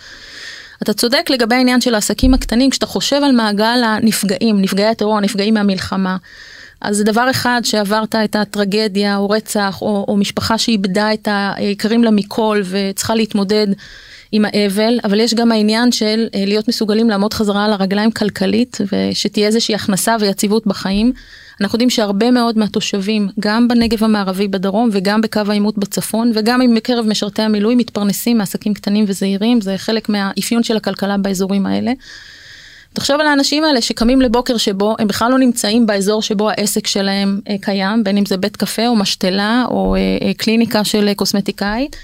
[0.83, 5.55] אתה צודק לגבי העניין של העסקים הקטנים, כשאתה חושב על מעגל הנפגעים, נפגעי הטרור, הנפגעים
[5.55, 6.17] מהמלחמה,
[6.81, 12.05] אז זה דבר אחד שעברת את הטרגדיה או רצח או, או משפחה שאיבדה את היקרים
[12.05, 13.67] לה מכל וצריכה להתמודד
[14.33, 18.79] עם האבל, אבל יש גם העניין של אה, להיות מסוגלים לעמוד חזרה על הרגליים כלכלית
[18.93, 21.13] ושתהיה איזושהי הכנסה ויציבות בחיים.
[21.61, 27.07] אנחנו יודעים שהרבה מאוד מהתושבים, גם בנגב המערבי בדרום וגם בקו העימות בצפון וגם מקרב
[27.07, 31.93] משרתי המילואים מתפרנסים מעסקים קטנים וזעירים, זה חלק מהאפיון של הכלכלה באזורים האלה.
[32.93, 37.41] תחשוב על האנשים האלה שקמים לבוקר שבו הם בכלל לא נמצאים באזור שבו העסק שלהם
[37.49, 41.97] אה, קיים, בין אם זה בית קפה או משתלה או אה, קליניקה של קוסמטיקאית.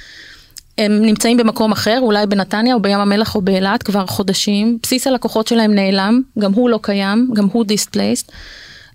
[0.78, 5.48] הם נמצאים במקום אחר, אולי בנתניה או בים המלח או באילת כבר חודשים, בסיס הלקוחות
[5.48, 8.32] שלהם נעלם, גם הוא לא קיים, גם הוא דיספלייסט.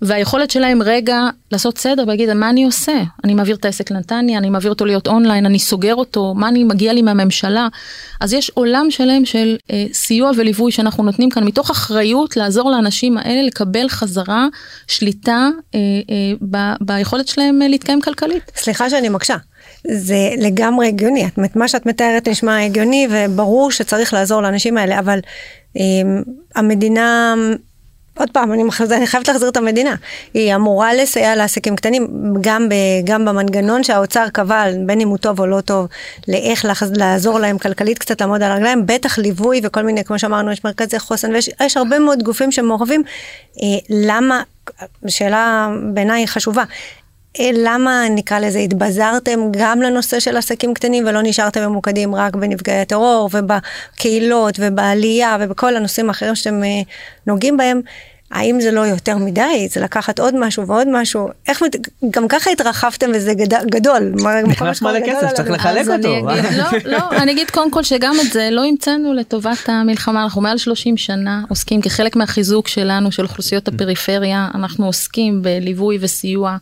[0.01, 1.19] והיכולת שלהם רגע
[1.51, 5.07] לעשות סדר ולהגיד מה אני עושה, אני מעביר את העסק לנתניה, אני מעביר אותו להיות
[5.07, 7.67] אונליין, אני סוגר אותו, מה אני מגיע לי מהממשלה.
[8.21, 13.17] אז יש עולם שלם של אה, סיוע וליווי שאנחנו נותנים כאן מתוך אחריות לעזור לאנשים
[13.17, 14.47] האלה לקבל חזרה
[14.87, 18.51] שליטה אה, אה, ב, ביכולת שלהם אה, להתקיים כלכלית.
[18.55, 19.37] סליחה שאני מקשה.
[19.83, 25.19] זה לגמרי הגיוני, את, מה שאת מתארת נשמע הגיוני וברור שצריך לעזור לאנשים האלה, אבל
[25.77, 25.81] אה,
[26.55, 27.35] המדינה
[28.17, 29.95] עוד פעם, אני, אני חייבת להחזיר את המדינה.
[30.33, 35.39] היא אמורה לסייע לעסקים קטנים, גם, ב, גם במנגנון שהאוצר קבע, בין אם הוא טוב
[35.39, 35.87] או לא טוב,
[36.27, 40.51] לאיך לחז, לעזור להם כלכלית קצת לעמוד על הרגליים, בטח ליווי וכל מיני, כמו שאמרנו,
[40.51, 43.03] יש מרכזי חוסן, ויש הרבה מאוד גופים שמעורבים.
[43.61, 44.41] אה, למה,
[45.07, 46.63] שאלה בעיניי חשובה,
[47.53, 53.29] למה נקרא לזה התבזרתם גם לנושא של עסקים קטנים ולא נשארתם ממוקדים רק בנפגעי הטרור
[53.33, 56.81] ובקהילות ובעלייה ובכל הנושאים האחרים שאתם אה,
[57.27, 57.81] נוגעים בהם.
[58.31, 59.67] האם זה לא יותר מדי?
[59.71, 61.29] זה לקחת עוד משהו ועוד משהו?
[61.47, 61.63] איך,
[62.11, 64.13] גם ככה התרחבתם וזה גד, גדול.
[64.47, 66.29] נכנס מלא כסף, צריך לחלק אותו.
[66.29, 70.23] אני אגיד, לא, לא, אני אגיד קודם כל שגם את זה לא המצאנו לטובת המלחמה.
[70.23, 76.57] אנחנו מעל 30 שנה עוסקים כחלק מהחיזוק שלנו, של אוכלוסיות הפריפריה, אנחנו עוסקים בליווי וסיוע.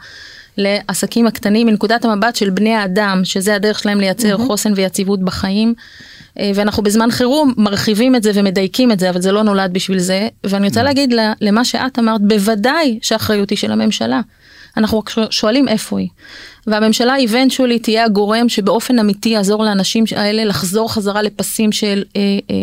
[0.58, 4.48] לעסקים הקטנים מנקודת המבט של בני האדם, שזה הדרך שלהם לייצר mm-hmm.
[4.48, 5.74] חוסן ויציבות בחיים.
[6.39, 10.00] אה, ואנחנו בזמן חירום מרחיבים את זה ומדייקים את זה, אבל זה לא נולד בשביל
[10.00, 10.28] זה.
[10.44, 10.84] ואני רוצה mm-hmm.
[10.84, 14.22] להגיד למה שאת אמרת, בוודאי שהאחריות היא של הממשלה.
[14.78, 16.08] אנחנו רק שואלים איפה היא.
[16.68, 22.56] והממשלה eventually תהיה הגורם שבאופן אמיתי יעזור לאנשים האלה לחזור חזרה לפסים של אה, אה,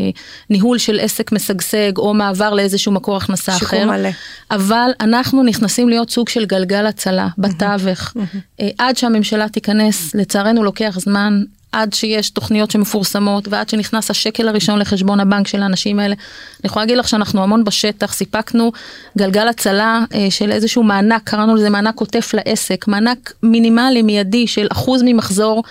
[0.50, 3.86] ניהול של עסק משגשג או מעבר לאיזשהו מקור הכנסה אחר.
[3.86, 4.08] מלא.
[4.50, 8.14] אבל אנחנו נכנסים להיות סוג של גלגל הצלה בתווך.
[8.60, 14.78] אה, עד שהממשלה תיכנס, לצערנו לוקח זמן, עד שיש תוכניות שמפורסמות ועד שנכנס השקל הראשון
[14.78, 16.14] לחשבון הבנק של האנשים האלה.
[16.14, 18.72] אני יכולה להגיד לך שאנחנו המון בשטח, סיפקנו
[19.18, 24.66] גלגל הצלה אה, של איזשהו מענק, קראנו לזה מענק עוטף לעסק, מענק מינימלי מיידי של
[24.72, 25.62] אחוז ממחזור.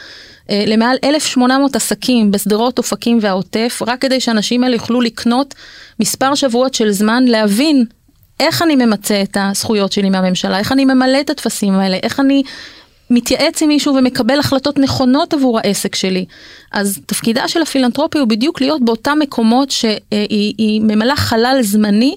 [0.49, 5.55] אה, למעל 1,800 עסקים בשדרות אופקים והעוטף, רק כדי שאנשים האלה יוכלו לקנות
[5.99, 7.85] מספר שבועות של זמן להבין
[8.39, 12.43] איך אני ממצה את הזכויות שלי מהממשלה, איך אני ממלא את הטפסים האלה, איך אני
[13.11, 16.25] מתייעץ עם מישהו ומקבל החלטות נכונות עבור העסק שלי.
[16.71, 22.15] אז תפקידה של הפילנטרופיה הוא בדיוק להיות באותם מקומות שהיא ממלאה חלל זמני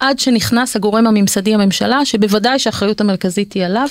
[0.00, 3.88] עד שנכנס הגורם הממסדי הממשלה, שבוודאי שהאחריות המרכזית היא עליו,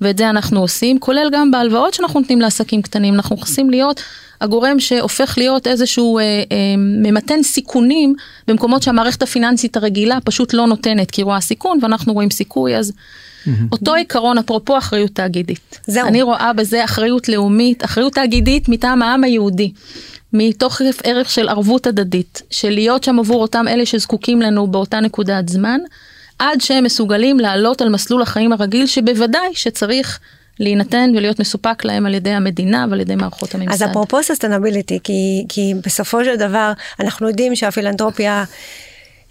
[0.00, 4.02] ואת זה אנחנו עושים, כולל גם בהלוואות שאנחנו נותנים לעסקים קטנים, אנחנו נכנסים להיות
[4.40, 6.42] הגורם שהופך להיות איזשהו אה, אה,
[6.78, 8.14] ממתן סיכונים
[8.48, 12.92] במקומות שהמערכת הפיננסית הרגילה פשוט לא נותנת, כי רואה סיכון ואנחנו רואים סיכוי, אז
[13.72, 15.80] אותו עיקרון, אפרופו אחריות תאגידית.
[15.86, 16.06] זהו.
[16.06, 19.72] אני רואה בזה אחריות לאומית, אחריות תאגידית מטעם העם היהודי.
[20.32, 25.48] מתוך ערך של ערבות הדדית, של להיות שם עבור אותם אלה שזקוקים לנו באותה נקודת
[25.48, 25.78] זמן,
[26.38, 30.18] עד שהם מסוגלים לעלות על מסלול החיים הרגיל, שבוודאי שצריך
[30.60, 33.72] להינתן ולהיות מסופק להם על ידי המדינה ועל ידי מערכות הממסד.
[33.72, 38.44] אז אפרופו ססטנביליטי, כי, כי בסופו של דבר אנחנו יודעים שהפילנטרופיה...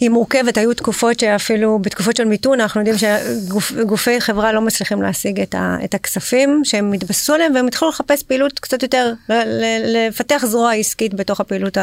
[0.01, 5.41] היא מורכבת, היו תקופות שאפילו, בתקופות של מיתון, אנחנו יודעים שגופי חברה לא מצליחים להשיג
[5.41, 9.13] את, ה, את הכספים שהם התבססו עליהם, והם התחילו לחפש פעילות קצת יותר,
[9.85, 11.77] לפתח זרוע עסקית בתוך הפעילות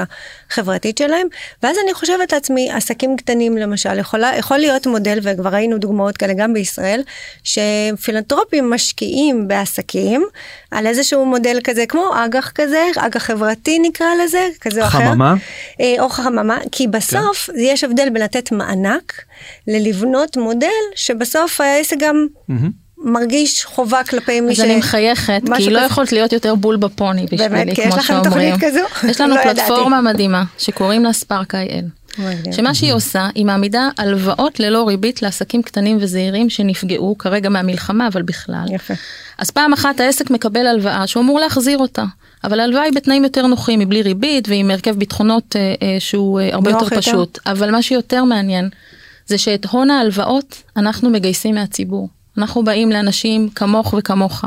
[0.51, 1.27] החברתית שלהם.
[1.63, 6.35] ואז אני חושבת לעצמי, עסקים קטנים למשל, יכולה, יכול להיות מודל, וכבר ראינו דוגמאות כאלה
[6.35, 7.03] גם בישראל,
[7.45, 10.27] שפילנטרופים משקיעים בעסקים,
[10.71, 14.99] על איזשהו מודל כזה, כמו אג"ח כזה, אג"ח חברתי נקרא לזה, כזה או אחר.
[14.99, 15.35] חממה?
[15.81, 17.53] אה, או חממה, כי בסוף כן.
[17.57, 19.13] יש הבדל הבדל בין לתת מענק
[19.67, 22.27] ללבנות מודל שבסוף העסק גם...
[22.51, 22.89] Mm-hmm.
[23.05, 24.61] מרגיש חובה כלפי מי ש...
[24.61, 27.65] אז אני מחייכת, כי לא יכולת להיות יותר בול בפוני בשבילי, כמו שאומרים.
[27.65, 29.09] באמת, כי יש לכם תוכנית כזו?
[29.11, 31.85] יש לנו לא פלטפורמה מדהימה, שקוראים לה ספארק איי-אל.
[32.53, 38.23] שמה שהיא עושה, היא מעמידה הלוואות ללא ריבית לעסקים קטנים וזעירים שנפגעו כרגע מהמלחמה, אבל
[38.23, 38.65] בכלל.
[38.71, 38.95] יפה.
[39.39, 42.05] אז פעם אחת העסק מקבל הלוואה שהוא אמור להחזיר אותה.
[42.45, 46.55] אבל ההלוואה היא בתנאים יותר נוחים, מבלי ריבית ועם הרכב ביטחונות אה, אה, שהוא אה,
[46.55, 47.39] הרבה יותר, יותר פשוט.
[47.47, 48.69] אבל מה שיותר מעניין,
[49.27, 52.09] זה שאת הון ההלוואות אנחנו מגייסים מהציבור.
[52.39, 54.45] אנחנו באים לאנשים כמוך וכמוך,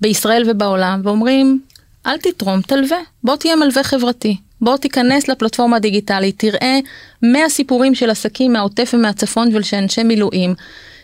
[0.00, 1.60] בישראל ובעולם, ואומרים,
[2.06, 4.36] אל תתרום, תלווה, בוא תהיה מלווה חברתי.
[4.64, 6.78] בוא תיכנס לפלטפורמה הדיגיטלית, תראה
[7.22, 10.54] 100 סיפורים של עסקים מהעוטף ומהצפון ושל אנשי מילואים.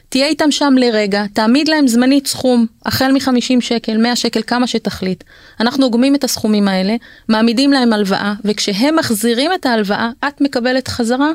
[0.09, 5.25] תהיה איתם שם לרגע, תעמיד להם זמנית סכום, החל מ-50 שקל, 100 שקל, כמה שתחליט.
[5.61, 6.96] אנחנו אוגמים את הסכומים האלה,
[7.29, 11.31] מעמידים להם הלוואה, וכשהם מחזירים את ההלוואה, את מקבלת חזרה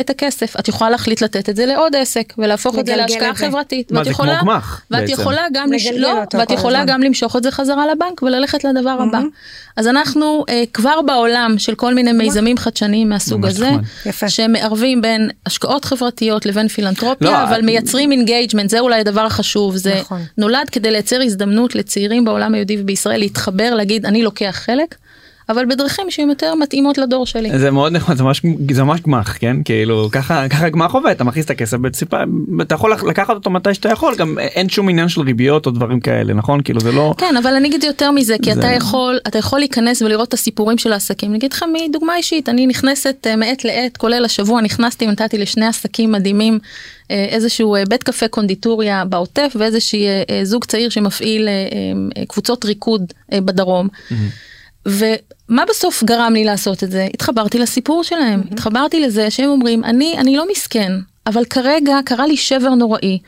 [0.00, 0.56] את הכסף.
[0.60, 3.46] את יכולה להחליט לתת את זה לעוד עסק ולהפוך את זה להשקעה את זה.
[3.46, 3.92] חברתית.
[3.92, 5.12] מה, ואת זה כמו יכולה- גמ"ח ואת בעצם.
[5.12, 5.86] יכולה גם, לש...
[5.86, 6.84] לא, ואת יכולה.
[6.84, 9.18] גם למשוך את זה חזרה לבנק וללכת לדבר הבא.
[9.18, 9.70] Mm-hmm.
[9.76, 13.70] אז אנחנו אה, כבר בעולם של כל מיני מיזמים חדשניים מהסוג הזה.
[14.28, 19.76] שמערבים בין השקעות חברתיות לבין פילנטרופיה, לא, אבל אה, מייצרים engagement, זה אולי הדבר החשוב,
[19.76, 20.20] זה נכון.
[20.38, 24.94] נולד כדי לייצר הזדמנות לצעירים בעולם היהודי ובישראל להתחבר, להגיד אני לוקח חלק,
[25.50, 27.58] אבל בדרכים שהן יותר מתאימות לדור שלי.
[27.58, 31.24] זה מאוד נחמד זה ממש זה ממש גמ"ח כן כאילו ככה ככה גמ"ח עובד אתה
[31.24, 32.16] מכניס את הכסף בציפה
[32.62, 36.00] אתה יכול לקחת אותו מתי שאתה יכול גם אין שום עניין של ריביות או דברים
[36.00, 39.18] כאלה נכון כאילו זה לא כן, אבל אני אגיד יותר מזה, כי זה- אתה יכול,
[39.28, 41.30] אתה יכול להיכנס ולראות את הסיפורים של העסקים.
[41.30, 45.66] אני אגיד לך מדוגמה אישית, אני נכנסת אה, מעת לעת, כולל השבוע נכנסתי ונתתי לשני
[45.66, 46.58] עסקים מדהימים,
[47.10, 50.06] אה, איזשהו אה, בית קפה קונדיטוריה בעוטף ואיזשהי
[50.44, 51.48] זוג צעיר שמפעיל
[52.28, 53.88] קבוצות ריקוד בדרום.
[54.86, 57.06] ומה בסוף גרם לי לעשות את זה?
[57.14, 60.92] התחברתי לסיפור שלהם, התחברתי לזה שהם אומרים, אני, אני לא מסכן,
[61.26, 63.18] אבל כרגע קרה לי שבר נוראי.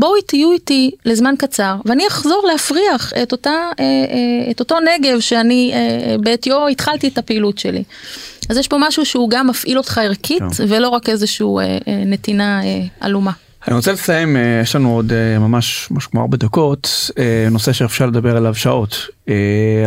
[0.00, 5.20] בואו תהיו איתי לזמן קצר, ואני אחזור להפריח את, אותה, אה, אה, את אותו נגב
[5.20, 7.82] שאני אה, בעטיו התחלתי את הפעילות שלי.
[8.48, 10.52] אז יש פה משהו שהוא גם מפעיל אותך ערכית, טוב.
[10.68, 11.46] ולא רק איזושהי
[12.06, 12.60] נתינה
[13.00, 13.30] עלומה.
[13.68, 17.10] אני רוצה לסיים יש לנו עוד ממש משהו כמו ארבע דקות
[17.50, 19.06] נושא שאפשר לדבר עליו שעות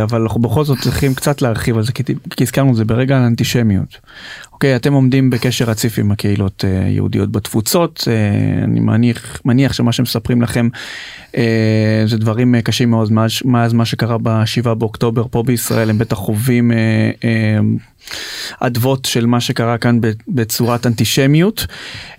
[0.02, 2.02] אבל אנחנו בכל זאת צריכים קצת להרחיב על זה כי,
[2.40, 3.98] הזכרנו את זה ברגע האנטישמיות.
[4.52, 9.92] אוקיי אתם עומדים בקשר רציף עם הקהילות אה, יהודיות בתפוצות אה, אני מניח מניח שמה
[9.92, 10.68] שמספרים לכם
[11.36, 15.98] אה, זה דברים אה, קשים מאוד מאז, מאז מה שקרה בשבעה באוקטובר פה בישראל הם
[15.98, 17.58] בטח חווים אה, אה,
[18.60, 21.66] אדוות של מה שקרה כאן בצורת אנטישמיות.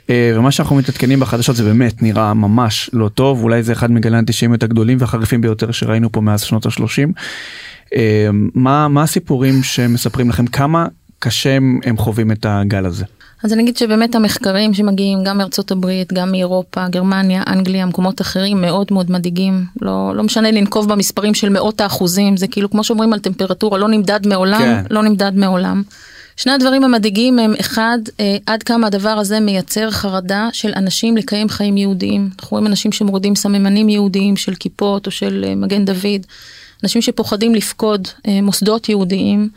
[0.09, 4.15] אה, ומה שאנחנו מתעדכנים בחדשות זה באמת נראה ממש לא טוב אולי זה אחד מגלי
[4.15, 7.14] האנטישמיות הגדולים והחריפים ביותר שראינו פה מאז שנות ה-30.
[8.55, 10.87] מה מה הסיפורים שמספרים לכם כמה
[11.19, 13.05] קשה הם, הם חווים את הגל הזה.
[13.43, 18.61] אז אני אגיד שבאמת המחקרים שמגיעים גם מארצות הברית, גם מאירופה, גרמניה, אנגליה, מקומות אחרים
[18.61, 19.65] מאוד מאוד מדאיגים.
[19.81, 23.87] לא, לא משנה לנקוב במספרים של מאות האחוזים, זה כאילו כמו שאומרים על טמפרטורה, לא
[23.87, 24.83] נמדד מעולם, כן.
[24.89, 25.83] לא נמדד מעולם.
[26.37, 31.49] שני הדברים המדאיגים הם אחד, אה, עד כמה הדבר הזה מייצר חרדה של אנשים לקיים
[31.49, 32.29] חיים יהודיים.
[32.39, 36.25] אנחנו רואים אנשים שמורידים סממנים יהודיים של כיפות או של אה, מגן דוד,
[36.83, 39.49] אנשים שפוחדים לפקוד אה, מוסדות יהודיים,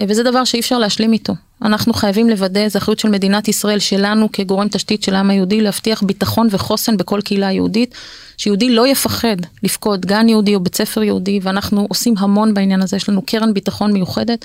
[0.00, 1.34] אה, וזה דבר שאי אפשר להשלים איתו.
[1.62, 6.02] אנחנו חייבים לוודא, זו אחריות של מדינת ישראל, שלנו כגורם תשתית של העם היהודי, להבטיח
[6.02, 7.94] ביטחון וחוסן בכל קהילה יהודית,
[8.36, 12.96] שיהודי לא יפחד לפקוד גן יהודי או בית ספר יהודי, ואנחנו עושים המון בעניין הזה,
[12.96, 14.44] יש לנו קרן ביטחון מיוחדת,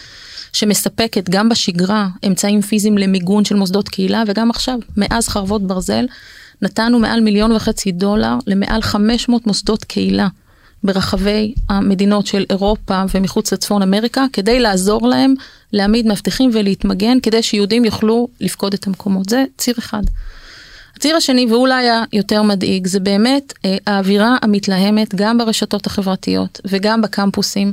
[0.54, 6.06] שמספקת גם בשגרה אמצעים פיזיים למיגון של מוסדות קהילה, וגם עכשיו, מאז חרבות ברזל,
[6.62, 10.28] נתנו מעל מיליון וחצי דולר למעל 500 מוסדות קהילה.
[10.84, 15.34] ברחבי המדינות של אירופה ומחוץ לצפון אמריקה, כדי לעזור להם
[15.74, 19.30] להעמיד מאבטחים ולהתמגן, כדי שיהודים יוכלו לפקוד את המקומות.
[19.30, 20.02] זה ציר אחד.
[20.96, 27.72] הציר השני, ואולי היותר מדאיג, זה באמת אה, האווירה המתלהמת גם ברשתות החברתיות וגם בקמפוסים.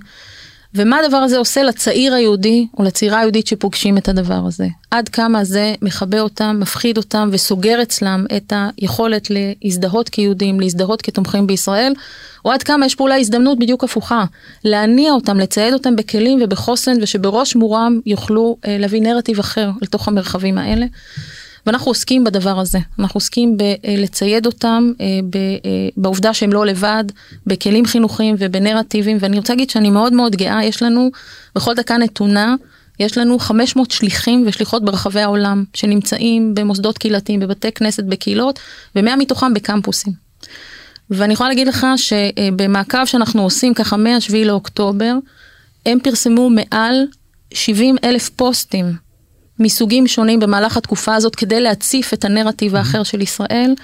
[0.74, 4.66] ומה הדבר הזה עושה לצעיר היהודי או לצעירה היהודית שפוגשים את הדבר הזה?
[4.90, 11.46] עד כמה זה מכבה אותם, מפחיד אותם וסוגר אצלם את היכולת להזדהות כיהודים, להזדהות כתומכים
[11.46, 11.92] בישראל,
[12.44, 14.24] או עד כמה יש פה אולי הזדמנות בדיוק הפוכה,
[14.64, 20.58] להניע אותם, לצייד אותם בכלים ובחוסן ושבראש מורם יוכלו אה, להביא נרטיב אחר לתוך המרחבים
[20.58, 20.86] האלה.
[21.68, 27.04] ואנחנו עוסקים בדבר הזה, אנחנו עוסקים בלצייד אותם, אה, אה, בעובדה שהם לא לבד,
[27.46, 31.10] בכלים חינוכיים ובנרטיבים, ואני רוצה להגיד שאני מאוד מאוד גאה, יש לנו
[31.54, 32.54] בכל דקה נתונה,
[33.00, 38.58] יש לנו 500 שליחים ושליחות ברחבי העולם, שנמצאים במוסדות קהילתיים, בבתי כנסת, בקהילות,
[38.96, 40.12] ו-100 מתוכם בקמפוסים.
[41.10, 45.14] ואני יכולה להגיד לך שבמעקב שאנחנו עושים ככה מ-7 לאוקטובר,
[45.86, 47.06] הם פרסמו מעל
[47.54, 49.07] 70 אלף פוסטים
[49.58, 53.74] מסוגים שונים במהלך התקופה הזאת כדי להציף את הנרטיב האחר של ישראל,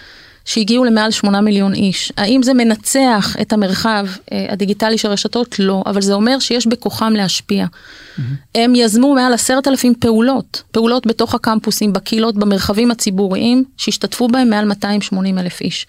[0.45, 2.13] שהגיעו למעל 8 מיליון איש.
[2.17, 5.59] האם זה מנצח את המרחב אה, הדיגיטלי של הרשתות?
[5.59, 7.67] לא, אבל זה אומר שיש בכוחם להשפיע.
[8.55, 14.65] הם יזמו מעל עשרת אלפים פעולות, פעולות בתוך הקמפוסים, בקהילות, במרחבים הציבוריים, שהשתתפו בהם מעל
[14.65, 15.87] 280 אלף איש.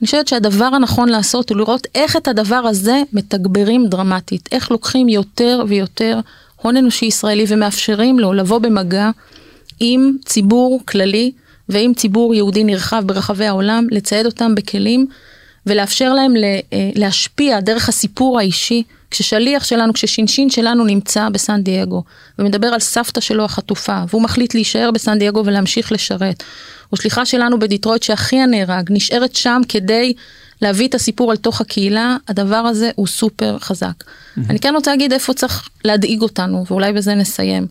[0.00, 5.08] אני חושבת שהדבר הנכון לעשות הוא לראות איך את הדבר הזה מתגברים דרמטית, איך לוקחים
[5.08, 6.20] יותר ויותר
[6.56, 9.10] הון אנושי ישראלי ומאפשרים לו לבוא במגע
[9.80, 11.32] עם ציבור כללי
[11.68, 15.06] ועם ציבור יהודי נרחב ברחבי העולם, לצייד אותם בכלים
[15.66, 18.82] ולאפשר להם אה, להשפיע דרך הסיפור האישי.
[19.10, 22.02] כששליח שלנו, כששינשין שלנו נמצא בסן דייגו
[22.38, 26.42] ומדבר על סבתא שלו החטופה והוא מחליט להישאר בסן דייגו ולהמשיך לשרת,
[26.92, 30.12] או שליחה שלנו בדיטרויט שאחיה נהרג, נשארת שם כדי
[30.62, 33.92] להביא את הסיפור על תוך הקהילה, הדבר הזה הוא סופר חזק.
[34.04, 34.40] Mm-hmm.
[34.50, 37.66] אני כן רוצה להגיד איפה צריך להדאיג אותנו, ואולי בזה נסיים.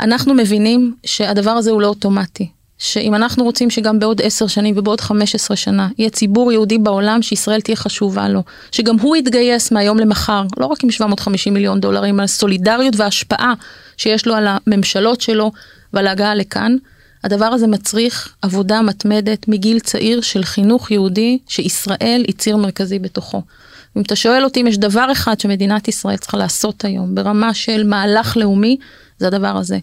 [0.00, 5.00] אנחנו מבינים שהדבר הזה הוא לא אוטומטי, שאם אנחנו רוצים שגם בעוד עשר שנים ובעוד
[5.00, 9.98] חמש עשרה שנה יהיה ציבור יהודי בעולם שישראל תהיה חשובה לו, שגם הוא יתגייס מהיום
[9.98, 13.54] למחר, לא רק עם 750 מיליון דולרים, על סולידריות והשפעה
[13.96, 15.52] שיש לו על הממשלות שלו
[15.92, 16.76] ועל ההגעה לכאן,
[17.24, 23.42] הדבר הזה מצריך עבודה מתמדת מגיל צעיר של חינוך יהודי שישראל היא ציר מרכזי בתוכו.
[23.96, 27.84] אם אתה שואל אותי אם יש דבר אחד שמדינת ישראל צריכה לעשות היום ברמה של
[27.86, 28.76] מהלך לאומי,
[29.18, 29.78] זה הדבר הזה.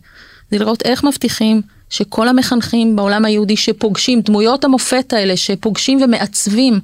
[0.52, 6.80] זה לראות איך מבטיחים שכל המחנכים בעולם היהודי שפוגשים, דמויות המופת האלה שפוגשים ומעצבים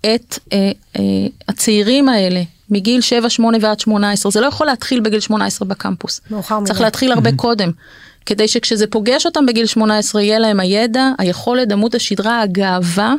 [0.00, 1.02] את אה, אה,
[1.48, 6.20] הצעירים האלה מגיל 7, 8 ועד 18, זה לא יכול להתחיל בגיל 18 בקמפוס.
[6.30, 6.68] מאוחר מדי.
[6.68, 7.36] צריך להתחיל הרבה Mm-hmm.
[7.36, 7.70] קודם.
[8.26, 13.14] כדי שכשזה פוגש אותם בגיל 18 יהיה להם הידע, היכולת, עמוד השדרה, הגאווה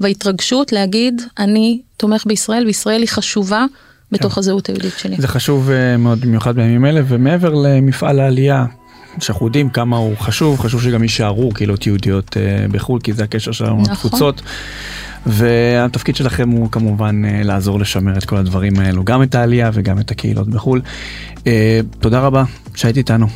[0.00, 3.64] וההתרגשות להגיד, אני תומך בישראל וישראל היא חשובה
[4.12, 5.16] בתוך הזהות היהודית שלי.
[5.18, 8.64] זה חשוב אה, מאוד במיוחד בימים אלה ומעבר למפעל העלייה.
[9.20, 13.52] שאנחנו יודעים כמה הוא חשוב, חשוב שגם יישארו קהילות יהודיות אה, בחו"ל, כי זה הקשר
[13.52, 13.92] שלנו נכון.
[13.92, 14.42] לתפוצות.
[15.26, 19.98] והתפקיד שלכם הוא כמובן אה, לעזור לשמר את כל הדברים האלו, גם את העלייה וגם
[19.98, 20.82] את הקהילות בחו"ל.
[22.00, 22.44] תודה רבה
[22.74, 23.26] שהיית איתנו,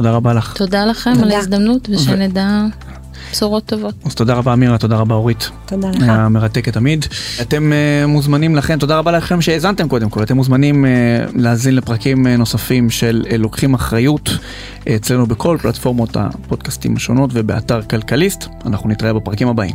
[0.00, 0.52] תודה רבה לך.
[0.56, 1.26] תודה לכם תודה.
[1.26, 2.48] על ההזדמנות ושנדע
[3.32, 3.94] בשורות טובות.
[4.04, 5.50] אז תודה רבה אמירה, תודה רבה אורית.
[5.66, 6.02] תודה לך.
[6.02, 7.04] היה מרתק תמיד.
[7.40, 10.88] אתם uh, מוזמנים לכן, תודה רבה לכם שהאזנתם קודם כל, אתם מוזמנים uh,
[11.34, 17.82] להאזין לפרקים uh, נוספים של uh, לוקחים אחריות uh, אצלנו בכל פלטפורמות הפודקאסטים השונות ובאתר
[17.82, 18.44] כלכליסט.
[18.66, 19.74] אנחנו נתראה בפרקים הבאים.